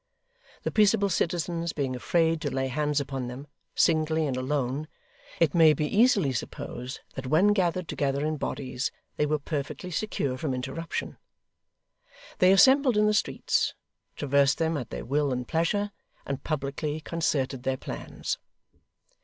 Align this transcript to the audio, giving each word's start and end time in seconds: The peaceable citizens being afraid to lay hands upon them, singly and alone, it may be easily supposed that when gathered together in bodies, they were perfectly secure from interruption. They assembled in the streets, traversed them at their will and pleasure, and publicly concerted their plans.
The 0.63 0.71
peaceable 0.71 1.09
citizens 1.09 1.73
being 1.73 1.95
afraid 1.95 2.41
to 2.41 2.49
lay 2.49 2.69
hands 2.69 2.99
upon 2.99 3.27
them, 3.27 3.45
singly 3.75 4.25
and 4.25 4.35
alone, 4.35 4.87
it 5.39 5.53
may 5.53 5.73
be 5.73 5.85
easily 5.85 6.31
supposed 6.31 7.01
that 7.13 7.27
when 7.27 7.49
gathered 7.53 7.87
together 7.87 8.25
in 8.25 8.37
bodies, 8.37 8.89
they 9.17 9.27
were 9.27 9.37
perfectly 9.37 9.91
secure 9.91 10.39
from 10.39 10.55
interruption. 10.55 11.17
They 12.39 12.51
assembled 12.51 12.97
in 12.97 13.05
the 13.05 13.13
streets, 13.13 13.75
traversed 14.15 14.57
them 14.57 14.75
at 14.75 14.89
their 14.89 15.05
will 15.05 15.31
and 15.31 15.47
pleasure, 15.47 15.91
and 16.25 16.43
publicly 16.43 16.99
concerted 17.01 17.61
their 17.61 17.77
plans. 17.77 18.39